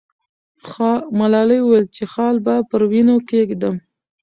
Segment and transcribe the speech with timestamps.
[1.19, 3.75] ملالۍ وویل چې خال به پر وینو کښېږدم.